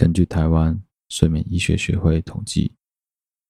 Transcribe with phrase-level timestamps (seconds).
[0.00, 2.74] 根据台湾睡眠医学学会统计，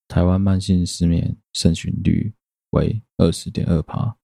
[0.09, 2.35] 台湾慢性失眠盛行率
[2.71, 4.17] 为二十点二趴，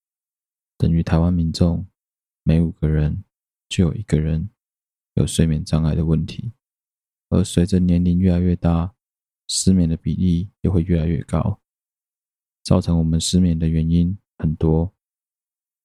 [0.76, 1.86] 等于台湾民众
[2.42, 3.22] 每五个人
[3.68, 4.50] 就有一个人
[5.14, 6.50] 有睡眠障碍的问题。
[7.28, 8.92] 而随着年龄越来越大，
[9.46, 11.60] 失眠的比例也会越来越高。
[12.64, 14.92] 造成我们失眠的原因很多，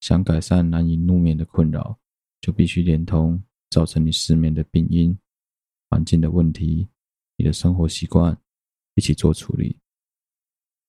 [0.00, 2.00] 想改善难以入眠的困扰，
[2.40, 3.40] 就必须连同
[3.70, 5.16] 造成你失眠的病因。
[5.92, 6.88] 环境的问题，
[7.36, 8.40] 你的生活习惯
[8.94, 9.76] 一起做处理，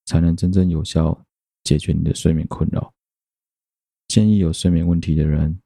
[0.06, 1.26] 才能真正有效
[1.62, 2.94] 解决你的睡眠困扰。
[4.08, 5.60] 建议有睡眠问题的人，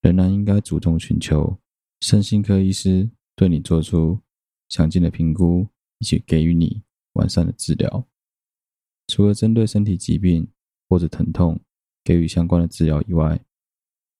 [0.00, 1.58] 仍然应该主动寻求
[2.02, 4.20] 身心科医师对你做出
[4.68, 5.66] 详尽的评估，
[5.98, 8.06] 以及给予你完善的治疗。
[9.08, 10.48] 除了针对身体疾病
[10.88, 11.60] 或者疼痛
[12.04, 13.44] 给予相关的治疗以外，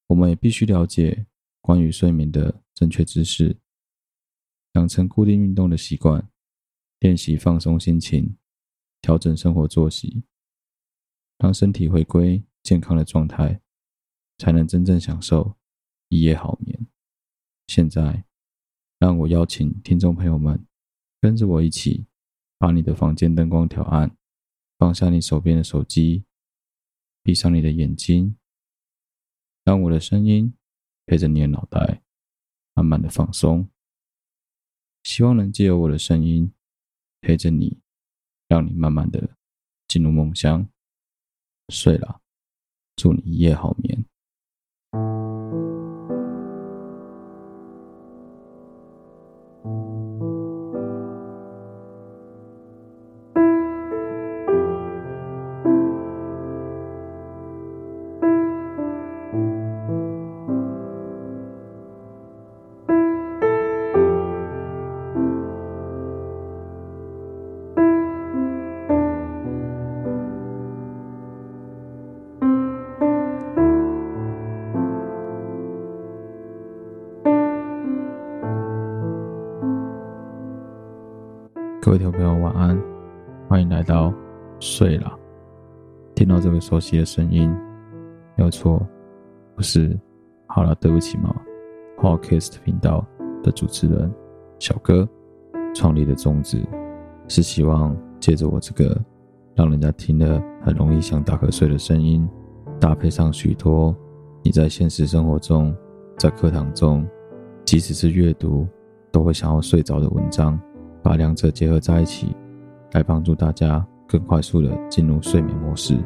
[0.08, 1.26] 我们也必须了解
[1.60, 3.56] 关于睡眠的正确知识。
[4.72, 6.30] 养成固定运动的习惯，
[7.00, 8.36] 练习放松心情，
[9.00, 10.24] 调整生活作息，
[11.38, 13.60] 让身体回归健康的状态，
[14.38, 15.56] 才能真正享受
[16.08, 16.86] 一夜好眠。
[17.66, 18.24] 现在，
[18.98, 20.66] 让我邀请听众朋友们
[21.20, 22.06] 跟着我一起，
[22.56, 24.16] 把你的房间灯光调暗，
[24.78, 26.24] 放下你手边的手机，
[27.22, 28.36] 闭上你的眼睛，
[29.64, 30.54] 让我的声音
[31.04, 32.02] 陪着你的脑袋，
[32.72, 33.68] 慢慢的放松。
[35.02, 36.52] 希望能借由我的声音
[37.20, 37.78] 陪着你，
[38.48, 39.36] 让你慢慢的
[39.88, 40.68] 进入梦乡，
[41.68, 42.20] 睡了，
[42.96, 44.04] 祝你一夜好眠。
[81.92, 82.82] 各位听朋友，晚安，
[83.46, 84.10] 欢迎来到
[84.60, 85.12] 睡了。
[86.14, 87.50] 听到这个熟悉的声音，
[88.34, 88.80] 没有错，
[89.56, 89.94] 我是
[90.46, 91.36] 好了，对不起嘛
[91.98, 93.06] ，Podcast 频道
[93.42, 94.10] 的主持人
[94.58, 95.06] 小哥。
[95.74, 96.66] 创立的宗旨
[97.28, 98.98] 是希望借着我这个
[99.54, 102.26] 让人家听了很容易想打瞌睡的声音，
[102.80, 103.94] 搭配上许多
[104.42, 105.76] 你在现实生活中、
[106.16, 107.06] 在课堂中，
[107.66, 108.66] 即使是阅读
[109.10, 110.58] 都会想要睡着的文章。
[111.02, 112.28] 把两者结合在一起，
[112.92, 115.98] 来帮助大家更快速的进入睡眠模式。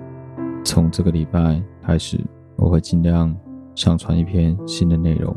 [0.64, 2.18] 从这个礼拜开始，
[2.56, 3.36] 我会尽量
[3.74, 5.36] 上传一篇新的内容，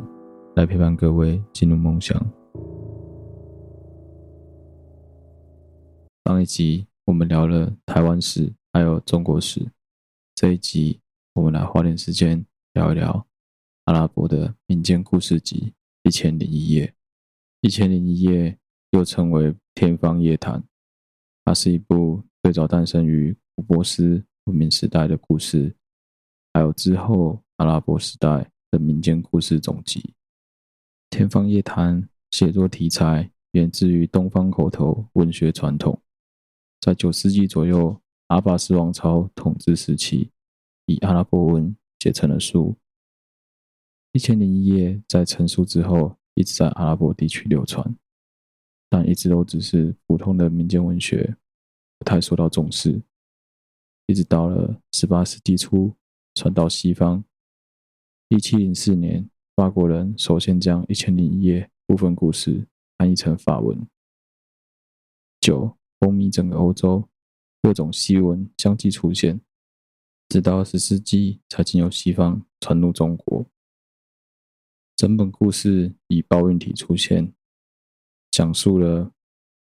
[0.56, 2.18] 来陪伴各位进入梦乡。
[6.24, 9.68] 上一集我们聊了台湾史，还有中国史。
[10.36, 11.02] 这一集
[11.34, 13.28] 我们来花点时间聊一聊
[13.86, 15.74] 阿拉伯的民间故事集
[16.08, 16.86] 《一千零一夜》。
[17.60, 18.52] 《一千零一夜》。
[18.92, 20.60] 又称为《天方夜谭》，
[21.46, 25.76] 它是一部最早诞生于古波斯文明时代的故事，
[26.54, 30.00] 还有之后阿拉伯时代的民间故事总集。
[31.10, 32.02] 《天方夜谭》
[32.32, 36.02] 写作题材源自于东方口头文学传统，
[36.82, 40.32] 在九世纪左右，阿巴斯王朝统治时期，
[40.88, 42.72] 以阿拉伯文写成了书。
[44.14, 47.96] 《一千零一夜》在成书之后，一直在阿拉伯地区流传。
[48.90, 51.36] 但一直都只是普通的民间文学，
[52.00, 53.02] 不太受到重视。
[54.08, 55.94] 一直到了十八世纪初，
[56.34, 57.24] 传到西方。
[58.30, 62.68] 一七零四年，法国人首先将《一千零一夜》部分故事
[62.98, 63.88] 翻译成法文，
[65.40, 67.08] 九风靡整个欧洲，
[67.62, 69.40] 各种西文相继出现，
[70.30, 73.46] 直到二十世纪才经由西方传入中国。
[74.96, 77.32] 整本故事以包韵体出现。
[78.32, 79.12] 讲述了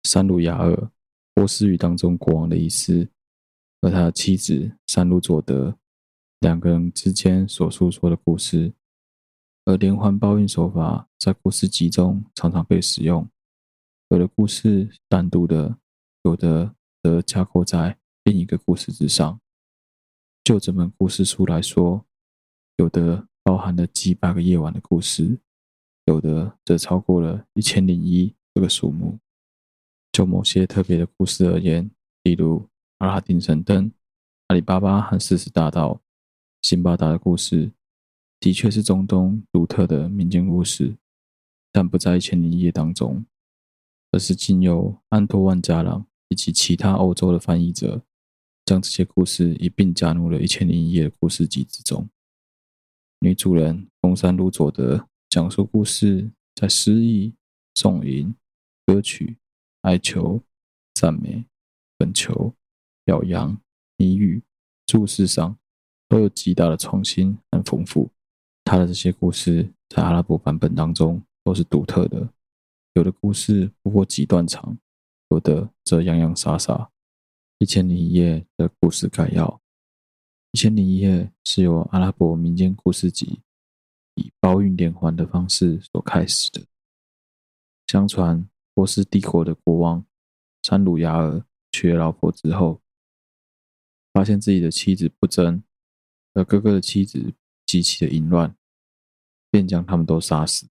[0.03, 0.91] 三鲁雅尔
[1.33, 3.09] 波斯语当中国王的意思，
[3.81, 5.77] 和他的妻子三鲁佐德
[6.39, 8.73] 两个人之间所诉说的故事。
[9.65, 13.29] 而连环报应手法在故事集中常常被使用，
[14.09, 15.77] 有的故事单独的，
[16.23, 16.73] 有的
[17.03, 19.39] 则架构在另一个故事之上。
[20.43, 22.03] 就这本故事书来说，
[22.77, 25.39] 有的包含了几百个夜晚的故事，
[26.05, 28.33] 有的则超过了一千零一。
[28.59, 29.17] 这个数目，
[30.11, 31.89] 就某些特别的故事而言，
[32.23, 32.67] 例如
[32.97, 33.89] 阿拉丁神灯、
[34.47, 36.01] 阿里巴巴和四十大盗、
[36.61, 37.71] 辛巴达的故事，
[38.37, 40.97] 的确是中东独特的民间故事，
[41.71, 43.25] 但不在一千零一夜当中。
[44.11, 48.03] 而是经由安托万·加朗以及其他欧洲的翻译者，
[48.65, 52.09] 将这些故事一并加入了《一千零一夜》故事集之中。
[53.21, 57.33] 女主人丰山鲁佐德讲述故事，在诗意、
[57.75, 58.35] 颂吟、
[58.89, 59.37] 歌曲、
[59.81, 60.41] 哀求、
[60.95, 61.45] 赞美、
[61.99, 62.55] 恳求、
[63.05, 63.55] 表扬、
[63.97, 64.41] 谜语、
[64.87, 65.55] 注释上，
[66.07, 68.09] 都有极大的创新和丰富。
[68.63, 72.33] 他的这些故事在阿拉伯版本当中都是独特的，
[72.93, 74.75] 有的故事不过几段长，
[75.29, 76.89] 有的则洋洋洒洒。
[77.59, 79.61] 一千零一夜的故事概要：
[80.53, 83.39] 一千零一夜是由阿拉伯民间故事集
[84.15, 86.65] 以包运连环的方式所开始的。
[87.85, 88.49] 相传，
[88.79, 90.05] 波斯帝国的国王
[90.63, 92.81] 三鲁雅尔娶了老婆之后，
[94.13, 95.61] 发现自己的妻子不贞，
[96.33, 97.33] 而哥哥的妻子
[97.65, 98.55] 极其的淫乱，
[99.51, 100.69] 便将他们都杀死。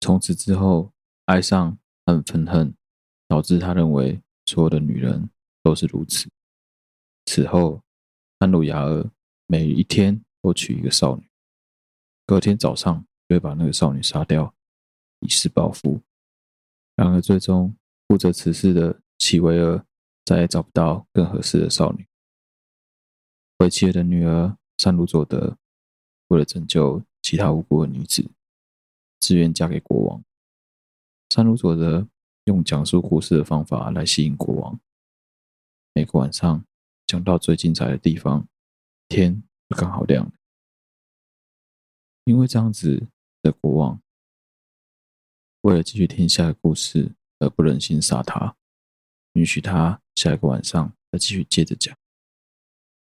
[0.00, 0.92] 从此之后，
[1.24, 2.72] 爱上很愤恨，
[3.26, 5.28] 导致他认为所有的女人
[5.64, 6.30] 都是如此。
[7.24, 7.82] 此后，
[8.38, 9.04] 三鲁雅尔
[9.48, 11.28] 每一天都娶一个少女，
[12.24, 14.54] 隔天早上就会把那个少女杀掉，
[15.18, 16.00] 以示报复。
[16.96, 17.76] 然而，最终
[18.08, 19.84] 负责此事的齐维尔
[20.24, 22.06] 再也找不到更合适的少女。
[23.58, 25.58] 为妻的女儿珊鲁佐德，
[26.28, 28.30] 为了拯救其他无辜的女子，
[29.20, 30.24] 自愿嫁给国王。
[31.28, 32.08] 珊鲁佐德
[32.44, 34.80] 用讲述故事的方法来吸引国王。
[35.92, 36.64] 每个晚上
[37.06, 38.48] 讲到最精彩的地方，
[39.06, 40.32] 天就刚好亮了。
[42.24, 43.06] 因为这样子
[43.42, 44.00] 的国王。
[45.66, 48.56] 为了继续听下一个故事而不忍心杀他，
[49.32, 51.92] 允许他下一个晚上再继续接着讲。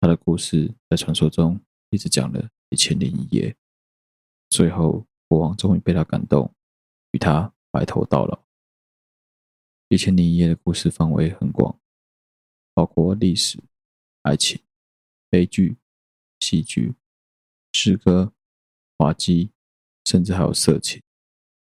[0.01, 1.57] 他的故事在传说中
[1.91, 3.55] 一直讲了一千零一夜，
[4.49, 6.53] 最后国王终于被他感动，
[7.11, 8.43] 与他白头到老。
[9.87, 11.79] 一千零一夜的故事范围很广，
[12.73, 13.63] 包括历史、
[14.23, 14.61] 爱情、
[15.29, 15.77] 悲剧、
[16.41, 16.95] 戏剧、
[17.71, 18.33] 诗歌、
[18.97, 19.51] 滑稽，
[20.03, 21.01] 甚至还有色情。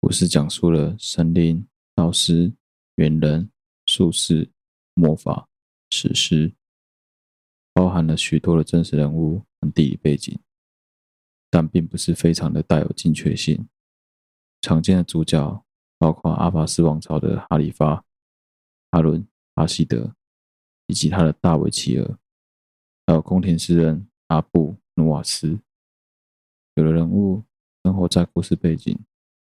[0.01, 2.53] 故事讲述了神灵、导师、
[2.95, 3.51] 猿人、
[3.85, 4.49] 术士、
[4.93, 5.49] 魔法、
[5.91, 6.53] 史诗，
[7.73, 10.39] 包含了许多的真实人物和地理背景，
[11.49, 13.67] 但并不是非常的带有精确性。
[14.61, 15.65] 常见的主角
[15.97, 18.05] 包括阿巴斯王朝的哈里发、
[18.91, 20.15] 哈伦、阿希德，
[20.87, 22.17] 以及他的大卫企鹅，
[23.05, 25.59] 还有宫廷诗人阿布努瓦斯。
[26.75, 27.43] 有的人物
[27.83, 28.97] 生活在故事背景。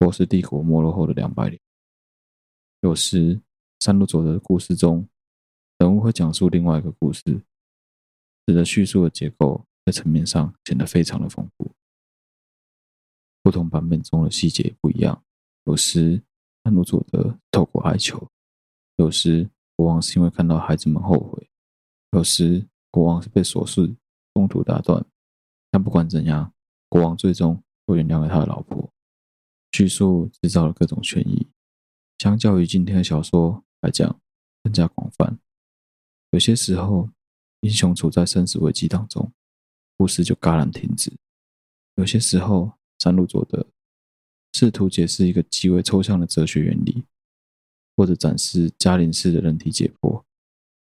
[0.01, 1.61] 波斯帝国没落后的两百年，
[2.79, 3.39] 有时
[3.79, 5.07] 三路佐的故事中，
[5.77, 7.21] 人物会讲述另外一个故事，
[8.47, 11.71] 使得叙述的结构在层面上显得非常的丰富。
[13.43, 15.23] 不同版本中的细节不一样，
[15.65, 16.19] 有时
[16.63, 18.27] 珊鲁佐德透过哀求，
[18.95, 21.47] 有时国王是因为看到孩子们后悔，
[22.13, 23.95] 有时国王是被琐事
[24.33, 25.05] 中途打断。
[25.69, 26.51] 但不管怎样，
[26.89, 28.91] 国王最终都原谅了他的老婆。
[29.81, 31.47] 叙述制造了各种悬疑，
[32.19, 34.21] 相较于今天的小说来讲，
[34.61, 35.39] 更加广泛。
[36.29, 37.09] 有些时候，
[37.61, 39.33] 英雄处在生死危机当中，
[39.97, 41.11] 故事就戛然停止；
[41.95, 43.65] 有些时候，珊鲁佐德
[44.53, 47.03] 试图解释一个极为抽象的哲学原理，
[47.97, 50.23] 或者展示加林式的人体解剖，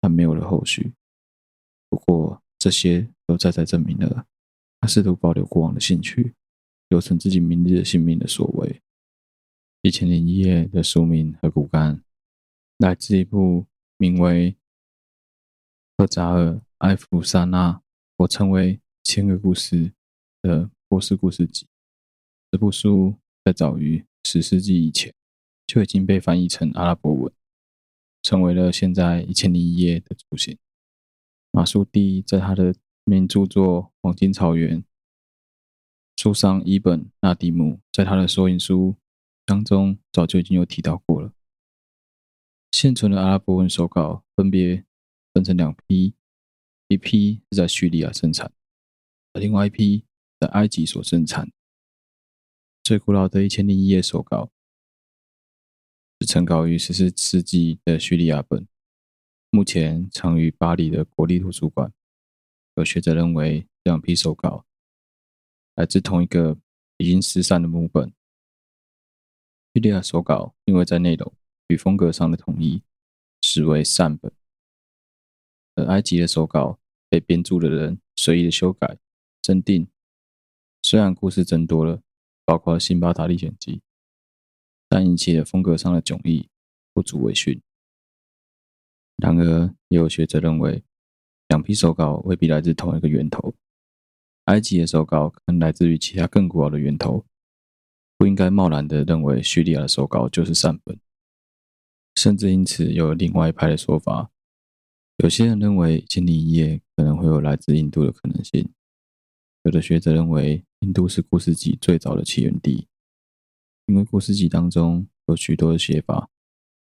[0.02, 0.92] 但没有了后续。
[1.88, 4.28] 不过，这些都再再证明了
[4.82, 6.34] 他试图保留过往的兴趣。
[6.90, 8.82] 留存自己明日的性命的所为。
[9.84, 12.04] 一千零一夜的书名和骨干
[12.78, 13.66] 来自一部
[13.98, 14.52] 名为
[15.98, 17.74] 《赫扎尔艾夫萨纳》，
[18.18, 19.88] 我称为《千个故事》
[20.44, 21.66] 的波斯故事集。
[22.52, 25.12] 这部书在早于十世纪以前
[25.66, 27.34] 就已经被翻译成阿拉伯文，
[28.22, 30.60] 成为了现在一千零一夜的雏形。
[31.50, 34.82] 马苏蒂在他的名著作《黄金草原》。
[36.18, 38.96] 书商伊本·纳迪姆在他的索引书
[39.52, 41.34] 当中早就已经有提到过了。
[42.72, 44.86] 现存的阿拉伯文手稿分别
[45.34, 46.16] 分成两批，
[46.88, 48.54] 一批是在叙利亚生产，
[49.34, 50.06] 而另外一批
[50.40, 51.52] 在埃及所生产。
[52.82, 54.50] 最古老的一千零一夜手稿
[56.22, 58.66] 是成稿于十四世纪的叙利亚本，
[59.50, 61.92] 目前藏于巴黎的国立图书馆。
[62.76, 64.66] 有学者认为，两批手稿。
[65.76, 66.58] 来自同一个
[66.96, 68.14] 已经失散的母本。
[69.74, 71.34] 叙利亚手稿因为在内容
[71.70, 72.84] 与风格上的统一，
[73.42, 74.30] 实为善本；
[75.76, 78.98] 而埃及的手稿被编著的人随意的修改、
[79.42, 79.88] 增订。
[80.82, 82.02] 虽然故事增多了，
[82.44, 83.78] 包括《辛巴达历险记》，
[84.90, 86.50] 但引起了风格上的迥异，
[86.94, 87.62] 不足为训。
[89.16, 90.84] 然而，也有学者认为，
[91.48, 93.54] 两批手稿未必来自同一个源头。
[94.46, 97.26] 埃及的手稿可能来自于其他更古老的源头，
[98.22, 101.00] 不应该贸然的认为叙利亚的手稿就是善本。
[102.16, 104.30] 甚至因此，有另外一派的说法，
[105.18, 108.72] 有些人认为《一千零一夜》可能会有来自印度的可能性。
[109.64, 112.88] 有的学者认为，印度是故事集最早的起源地，
[113.88, 116.30] 因为故事集当中有许多的写法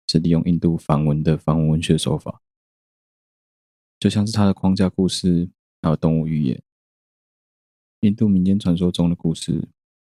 [0.07, 2.41] 是利用印度梵文的梵文文学手法，
[3.99, 5.51] 就像是它的框架故事，
[5.83, 6.63] 还有动物寓言。
[8.03, 9.69] 印度民间传说中的故事，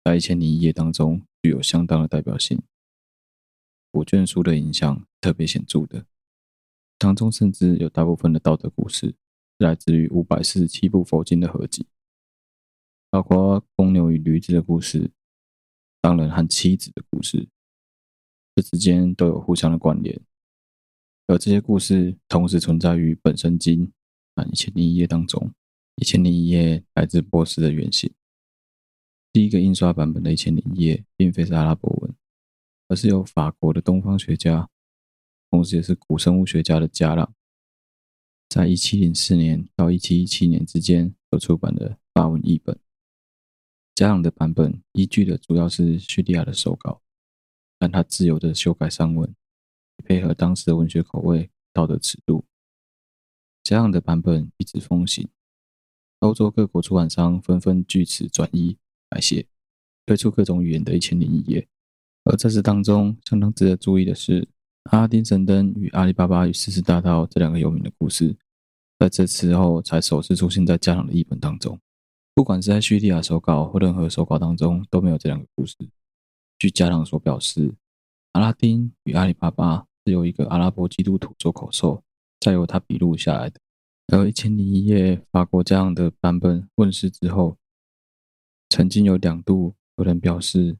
[0.08, 2.62] 在《一千零一夜》当中具有相当的代表性，
[3.92, 6.06] 古卷书的影响特别显著的，
[6.98, 9.16] 当中甚至有大部分的道德故事
[9.58, 11.86] 来自于五百四十七部佛经的合集。
[13.10, 15.12] 包括公牛与驴子的故事，
[16.02, 17.50] 商人和妻子的故事，
[18.56, 20.18] 这之间都有互相的关联。
[21.26, 23.92] 而这些故事同时存在于本生经
[24.36, 25.42] 啊《一千零一夜》当中，
[25.98, 28.10] 《一千零一夜》来自波斯的原型。
[29.38, 32.12] 第一个印刷版本的《一千零一夜》并非是阿拉伯文，
[32.88, 34.67] 而是由法国的东方学家，
[35.51, 37.32] 同时也是古生物学家的加朗，
[38.50, 42.75] 在一七零四年到一七一七年之间所出版的法文译本。
[43.94, 47.03] 加朗的版本依据的主要是叙利亚的手稿，
[47.77, 49.32] 但他自由的修改上文，
[50.03, 52.44] 配合当时的文学口味、道德尺度。
[53.62, 55.29] 加朗的版本一直风行，
[56.22, 58.79] 欧洲各国出版商纷纷据此转译
[59.10, 59.46] 来写，
[60.06, 61.62] 推出各种语言的《一千零一夜》。
[62.26, 64.48] 而在这当中，相当值得注意的是，
[64.84, 68.36] 阿拉丁神灯与阿里巴巴与四十大盗这两个有名的故事，
[69.00, 71.80] 在这之后才首次出现在家长的译本当中。
[72.36, 75.76] 不管是在叙利亚手稿或任何手稿当中，都没有这两个故事。
[76.60, 77.74] 据家长所表示，
[78.34, 82.04] 阿拉丁与阿里巴巴是由一个阿拉伯基督徒做口授，
[82.40, 83.60] 再由他笔录下来的。
[84.08, 87.58] 而《一千零一夜》法国加朗的版本问世之后，
[88.70, 90.78] 曾经有两度有人表示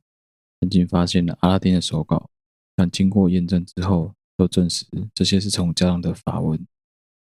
[0.60, 2.30] 曾经发现了阿拉丁的手稿，
[2.76, 6.66] 但经过验证之后，都证实这些是从加朗的法文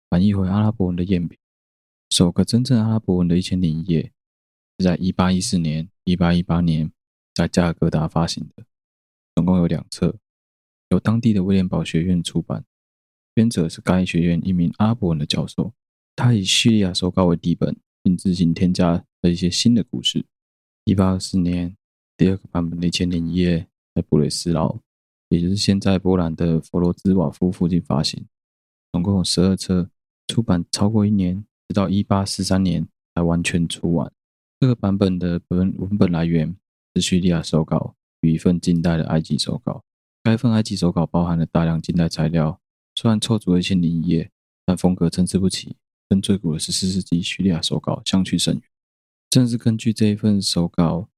[0.10, 1.38] 翻译回阿拉伯文的赝品。
[2.10, 4.02] 首个真正阿拉伯文的《一千零一夜》。
[4.80, 6.92] 是在一八一四年、一八一八年
[7.36, 8.66] 在加尔各答发行的，
[9.36, 10.18] 总共有两册，
[10.90, 12.66] 由当地的威廉堡学院出版，
[13.36, 15.74] 编者是该学院一名阿拉伯文的教授。
[16.16, 20.26] 他以叙利亚手稿为底本，并自行添加了一些新的故事。
[20.86, 21.74] 一八二四年，
[22.18, 23.60] 第二个版本的《一千零一夜》
[23.96, 24.78] 在布雷斯劳，
[25.30, 28.26] 也就是现在波兰的弗罗兹瓦夫附近发行，
[28.92, 29.90] 总共有十二册，
[30.28, 32.86] 出版超过一年，直到一八四三年
[33.16, 34.12] 才完全出完。
[34.60, 36.54] 这个版本的本文本来源
[36.96, 39.82] 是叙利亚手稿与一份近代的埃及手稿。
[40.22, 42.60] 该份埃及手稿包含了大量近代材料，
[42.96, 44.30] 虽然凑足了一千零一夜，
[44.66, 45.78] 但风格参差不齐，
[46.10, 48.64] 跟最古的十四世纪叙利亚手稿相去甚远。
[49.34, 51.10] 正是根据这一份手稿，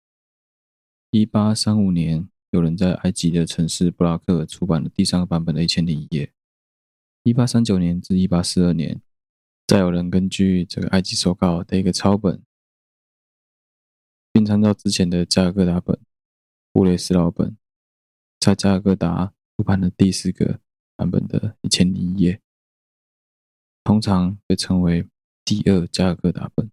[1.12, 6.32] 一八三五年，有人在埃及的城市布拉克出版了第三个版本的一千零一夜。
[7.24, 9.02] 一八三九年至一八四二年，
[9.68, 12.42] 再有人根据这个埃及手稿的一个抄本。
[14.32, 16.00] 并参照之前的加尔各答本、
[16.72, 17.58] 布雷斯劳本，
[18.40, 20.62] 在加尔各答出版了第四个
[20.96, 22.36] 版本的《一千零一夜》，
[23.84, 25.06] 通常被称为
[25.44, 26.72] 第二加尔各答本。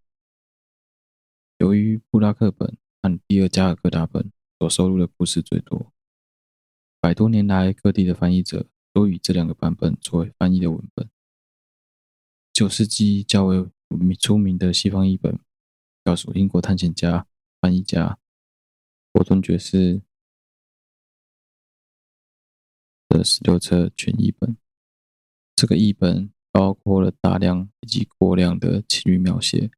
[1.58, 5.92] 由于布拉克本和第二加尔各答本所收录的故事最多，
[7.00, 11.08] 百多年来各地的翻译者都以这两个版本作为翻译的文本。
[12.52, 13.70] 九世纪较为
[14.20, 15.38] 出名的西方译本，
[16.04, 17.26] 叫做英国探险家。
[17.60, 18.18] 翻译家
[19.12, 20.02] 伯顿爵士
[23.08, 24.56] 的十六册全译本，
[25.54, 29.70] 这个译本包括了大量以及过量的情欲描写，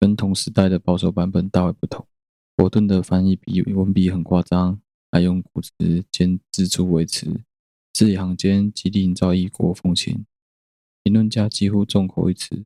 [0.00, 2.06] 跟同时代的保守版本大为不同。
[2.56, 4.80] 伯顿的翻译笔文笔很夸张，
[5.12, 5.70] 还用古词
[6.10, 7.42] 兼字助为词，
[7.92, 10.24] 字里行间极力营造异国风情。
[11.02, 12.64] 评论家几乎众口一词，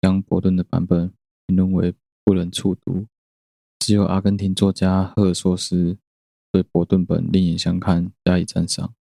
[0.00, 1.12] 将伯顿的版本
[1.46, 3.06] 评论为不能触读。
[3.80, 5.98] 只有阿根廷作家赫尔索斯
[6.52, 8.94] 对伯顿本另眼相看，加以赞赏。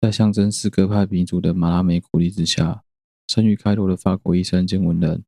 [0.00, 2.84] 在象征诗歌派鼻祖的马拉梅鼓励之下，
[3.28, 5.24] 生于开罗的法国医生兼文人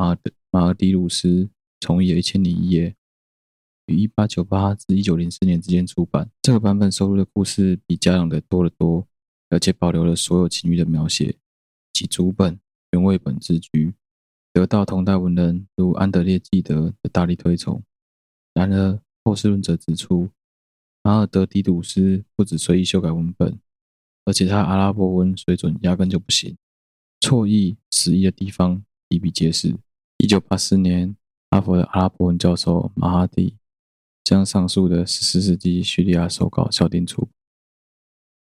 [0.00, 0.18] 马尔
[0.50, 2.96] 马尔迪鲁斯重译一千零一夜，
[3.84, 6.30] 于一八九八至一九零四年之间出版。
[6.40, 9.06] 这个版本收录的故事比加朗的多得多，
[9.50, 11.36] 而且保留了所有情欲的描写，
[11.92, 12.58] 其主本
[12.92, 13.92] 原味本自居。
[14.54, 17.82] 得到同代文人如安德烈纪德的大力推崇。
[18.54, 20.30] 然而，后世论者指出，
[21.02, 23.60] 马尔德迪鲁斯不止随意修改文本，
[24.24, 26.56] 而且他阿拉伯文水准压根就不行，
[27.20, 29.76] 错译、失译的地方比比皆是。
[30.22, 31.16] 一九八四年，
[31.50, 33.56] 哈佛的阿拉伯文教授马哈蒂
[34.22, 37.30] 将上述的十四世纪叙利亚手稿校订出，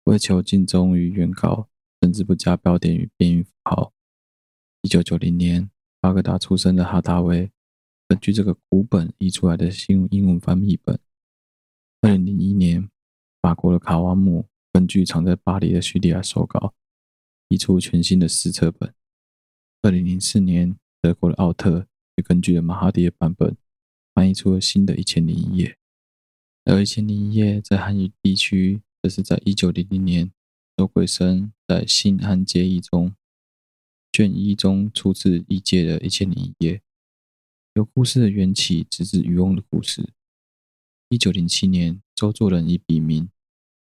[0.04, 1.68] 为求尽忠于原稿，
[2.00, 3.92] 甚至不加标点与变音符号。
[4.84, 7.52] 一九九零年，巴格达出生的哈达威
[8.08, 11.00] 根据这个古本译出来的新英文翻译本。
[12.02, 12.88] 二零零一年，
[13.42, 16.76] 法国的卡瓦姆根据藏在巴黎的叙利亚手稿
[17.48, 18.94] 译出全新的试册本。
[19.82, 23.58] 二零零四年，德国的奥特也根据了马哈迪的版本，
[24.14, 25.68] 翻译出了新的《一千零一夜》。
[26.64, 30.32] 而《一千零一夜》在汉语地区，这是在一九零零年，
[30.78, 33.14] 周桂生在《新汉接译》中
[34.14, 36.78] 卷一中出自译界的《一千零一夜》，
[37.74, 40.14] 由故事的缘起直至渔翁的故事。
[41.10, 43.30] 一九零七年，周作人以笔名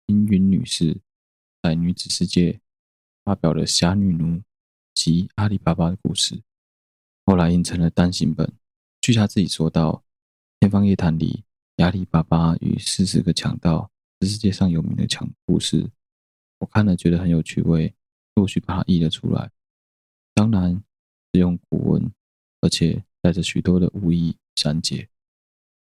[0.07, 0.99] 殷云女士
[1.61, 2.51] 在《女子世界》
[3.23, 4.25] 发表了《侠女奴》
[4.93, 6.41] 及阿里巴巴的故事。
[7.25, 8.53] 后来印成了单行本。
[9.01, 9.91] 据他自己说道，
[10.59, 11.43] 《天方夜谭》里
[11.77, 13.89] 阿里巴巴与四十个强盗
[14.21, 15.89] 是世界上有名的强故事。
[16.59, 17.93] 我看了觉得很有趣味，
[18.35, 19.51] 陆续把它译了出来。
[20.33, 20.83] 当然
[21.33, 22.11] 是用古文，
[22.61, 25.09] 而且带着许多的误译删节。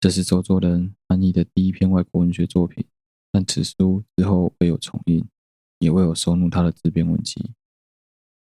[0.00, 2.84] 这是周作人翻译的第一篇外国文学作品，
[3.30, 5.24] 但此书之后未有重印，
[5.78, 7.52] 也未有收录他的自编文集。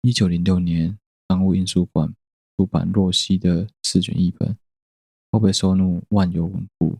[0.02, 2.14] 一九零六年，商务印书馆。
[2.56, 4.56] 出版洛西的四卷译本，
[5.30, 6.98] 后被收入万有文库，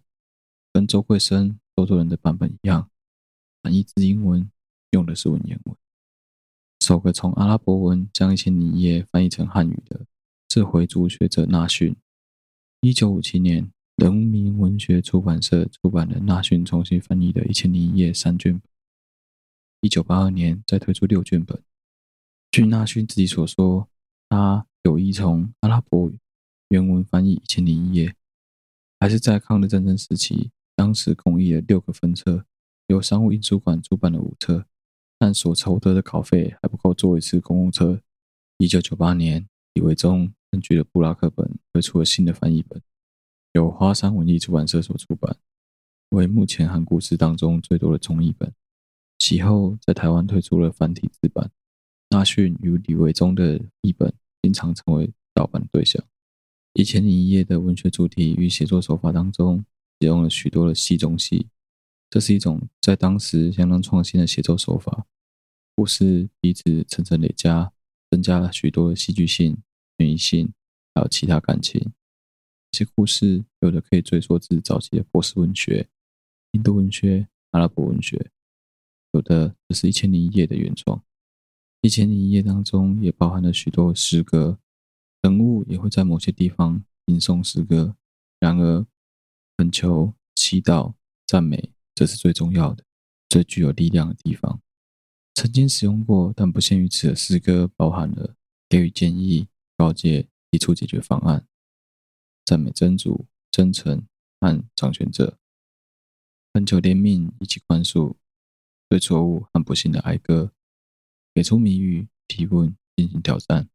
[0.70, 2.90] 跟周桂生、周作人的版本一样，
[3.62, 4.50] 翻译自英文，
[4.90, 5.74] 用的是文言文。
[6.80, 10.04] 首个从阿拉伯文将一千零一夜翻译成汉语的
[10.50, 11.96] 是回族学者纳逊。
[12.82, 18.62] 一九五七年，人民文学出版社出版了纳逊重新翻译的《一千零一夜》三卷本。
[19.80, 21.60] 一九八二年，再推出六卷本。
[22.52, 23.88] 据纳逊自己所说，
[24.28, 24.66] 他。
[24.86, 26.20] 有意从阿拉伯语
[26.68, 28.10] 原文翻译《一千零一夜》，
[29.00, 32.46] 还是在抗日战争时期，当时共译了六个分册，
[32.86, 34.64] 由商务印书馆出版了五册，
[35.18, 38.00] 但所筹得的稿费还不够坐一次公共车。
[38.58, 42.80] 一九九八年，李维忠根据了布拉克本推出了新的翻译本，
[43.54, 45.36] 由花山文艺出版社所出版，
[46.10, 48.54] 为目前韩故事当中最多的中译本。
[49.18, 51.50] 其后在台湾推出了繁体字版，
[52.10, 54.14] 纳逊与李维忠的译本。
[54.46, 56.00] 经常成为盗版对象。
[56.74, 59.64] 一千零一夜的文学主题与写作手法当中，
[59.98, 61.48] 使用了许多的戏中戏，
[62.08, 65.04] 这是一种在当时相当创新的写作手法。
[65.74, 67.72] 故事彼此层层累加，
[68.08, 69.58] 增加了许多的戏剧性、
[69.98, 70.52] 悬疑性，
[70.94, 71.92] 还有其他感情。
[72.70, 75.88] 这些故事有的可以追溯至早期的波斯文学、
[76.52, 78.30] 印度文学、阿拉伯文学，
[79.10, 81.02] 有的则是一千零一夜的原创。
[81.86, 84.58] 一千零一夜当中也包含了许多诗歌，
[85.22, 87.94] 人物也会在某些地方吟诵诗歌。
[88.40, 88.84] 然而，
[89.56, 90.94] 恳求、祈祷、
[91.28, 92.82] 赞美，这是最重要的、
[93.28, 94.60] 最具有力量的地方。
[95.34, 98.34] 曾经使用过但不限于此的诗歌，包含了
[98.68, 99.46] 给予建议、
[99.76, 101.46] 告诫、提出解决方案、
[102.44, 104.04] 赞美真主、真诚
[104.40, 105.38] 和掌权者，
[106.52, 108.16] 恳求怜悯以及宽恕，
[108.88, 110.50] 对错误和不幸的哀歌。
[111.36, 113.68] 给出谜语、提问、进行挑战，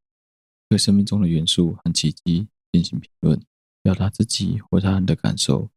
[0.67, 3.39] 对生命中的元素和奇迹进行评论，
[3.83, 5.69] 表达自己或他人的感受：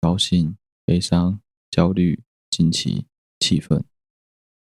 [0.00, 1.40] 高兴、悲伤、
[1.72, 3.06] 焦虑、惊奇、
[3.40, 3.84] 气愤。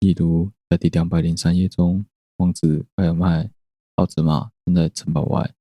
[0.02, 3.50] 例如，在第两百零三页中，王子盖尔麦
[3.96, 5.56] 奥兹玛站在城堡外，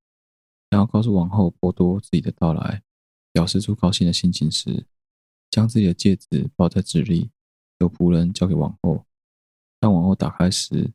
[0.72, 2.82] 想要告诉王后波多自己的到来，
[3.30, 4.84] 表示出高兴的心情时，
[5.52, 7.30] 将自己的戒指包在纸里，
[7.78, 9.06] 由仆人交给王后。
[9.78, 10.92] 当王后打开时，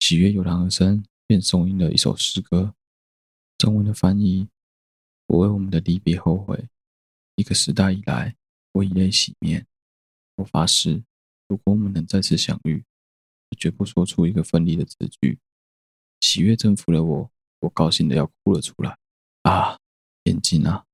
[0.00, 2.74] 喜悦油然而生，便诵吟了一首诗歌。
[3.58, 4.48] 中文的翻译：
[5.26, 6.68] 我为我们的离别后悔。
[7.36, 8.36] 一个时代以来，
[8.72, 9.66] 我以泪洗面。
[10.36, 11.04] 我发誓，
[11.48, 12.84] 如果我们能再次相遇，
[13.50, 15.38] 我绝不说出一个分离的字句。
[16.20, 18.98] 喜悦征服了我，我高兴得要哭了出来。
[19.42, 19.78] 啊，
[20.24, 20.86] 眼睛啊，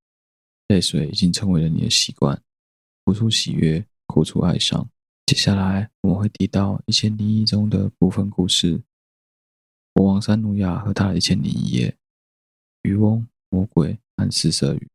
[0.68, 2.42] 泪水已经成为了你的习惯，
[3.04, 4.90] 哭出喜悦，哭出哀伤。
[5.30, 8.82] 接下来我们会提到《一千零一》中的部分故事：
[9.92, 11.96] 国王三努亚和他的一千零一夜，
[12.82, 14.88] 渔翁、魔鬼和四色鱼，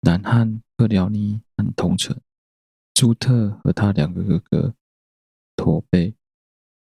[0.00, 2.20] 南汉克廖尼和通城，
[2.92, 4.74] 朱特和他两个哥哥，
[5.54, 6.12] 驼背，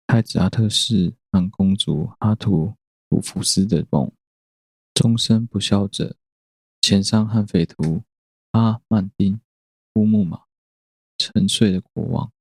[0.08, 2.74] 太子阿特氏和公主哈图
[3.10, 4.10] 鲁福斯的梦，
[4.92, 6.16] 终身不肖者，
[6.80, 8.02] 钱商和匪徒
[8.50, 9.40] 阿曼丁
[9.94, 10.42] 乌木马。
[11.16, 12.32] 沉睡的国王、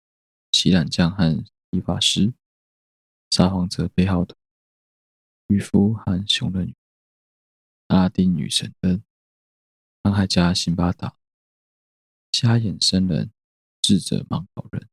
[0.61, 2.33] 洗懒匠和理发师、
[3.29, 4.35] 撒谎者贝浩特、
[5.47, 6.75] 渔夫和熊的女、
[7.87, 9.01] 阿拉丁女神灯、
[10.03, 11.15] 航海家辛巴达、
[12.33, 13.31] 瞎眼僧人、
[13.81, 14.89] 智者芒草人、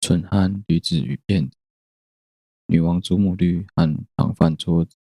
[0.00, 1.56] 蠢汉驴子与骗子、
[2.66, 4.96] 女王祖母绿和糖饭桌子、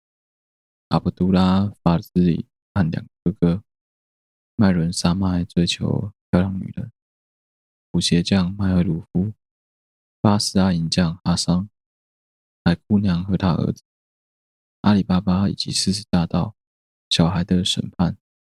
[0.88, 3.64] 阿卜杜拉·法兹里和两个哥哥、
[4.56, 6.90] 麦伦沙麦追求漂亮女人。
[7.92, 9.34] 舞鞋匠迈尔鲁夫、
[10.20, 11.68] 巴斯阿银匠哈桑、
[12.64, 13.85] 海姑娘和她儿子、
[14.81, 16.57] 阿里巴巴以及四十大盗、
[17.09, 18.16] 小孩的审判。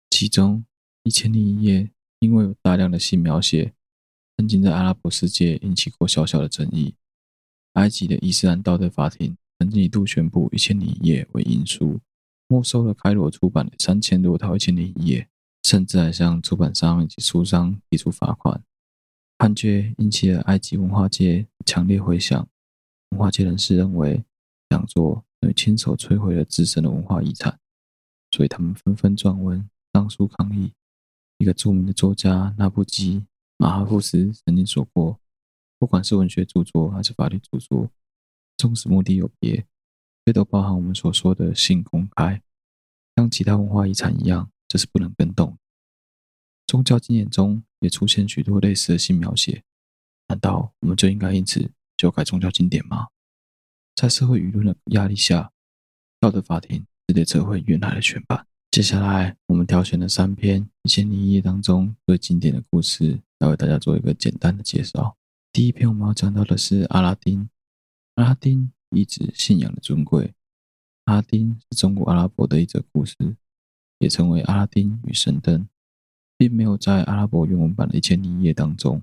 [0.09, 0.59] 其中
[1.03, 1.81] 《一千零一夜》
[2.21, 3.75] 因为有大量的性描写，
[4.39, 6.95] 曾经在阿拉伯世界引起过小小的争议。
[7.75, 12.01] 埃及的伊斯兰道德法庭曾经一度宣布《一千零一夜》为淫书，
[12.49, 15.21] 没收了开罗出版的三千多套《一千零一夜》，
[15.63, 18.65] 甚至还向出版商以及书商提出罚款。
[19.41, 22.47] 判决引起了埃及文化界强烈回响。
[23.09, 24.23] 文化界人士认为，
[24.69, 27.59] 讲座等于亲手摧毁了自身的文化遗产，
[28.33, 30.75] 所以他们纷纷撰文上书抗议。
[31.39, 33.21] 一个著名的作家纳布基·
[33.57, 35.19] 马哈夫斯曾经说过
[35.81, 37.91] ：“不管是文学著作还是法律著作，
[38.59, 39.65] 纵使目的有别，
[40.27, 42.43] 却都包含我们所说的性公开，
[43.17, 45.57] 像其他文化遗产一样，这是不能更动。”
[46.69, 47.63] 宗教经典中。
[47.81, 49.63] 也出现许多类似的性描写，
[50.29, 53.09] 难道我们就应该因此修改宗教经典吗？
[53.97, 55.51] 在社会舆论的压力下，
[56.21, 58.47] 道德法庭只得撤回原来的全版。
[58.71, 65.17] 接下来，我们挑选了三篇《一千零一夜》当中最经典的故事，来为大家做一个简单的介绍。
[65.53, 67.51] 第一篇我们要讲到的是阿拉丁。
[68.15, 70.33] 阿拉丁一指信仰的尊贵。
[71.07, 73.17] 阿拉丁是中国阿拉伯的一则故事，
[73.99, 75.67] 也称为阿拉丁与神灯。
[76.41, 79.03] 并没有在阿拉伯原文版的《一千零一夜》当中。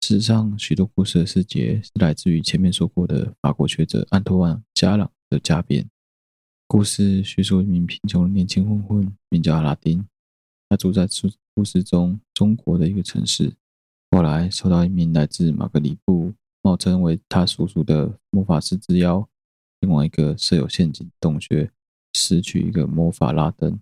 [0.00, 5.84] 事实上，许多故事的细节是来自于前面说过的法国学者安托万·加朗的家编。
[6.68, 10.06] 故事叙述一名贫穷的年轻混混，名叫阿拉丁。
[10.68, 11.08] 他住在
[11.52, 13.52] 故事中中国的一个城市。
[14.12, 16.32] 后来受到一名来自马格里布、
[16.62, 19.28] 冒称为他叔叔的魔法师之邀，
[19.80, 21.72] 前往一个设有陷阱的洞穴，
[22.12, 23.80] 拾取一个魔法拉灯。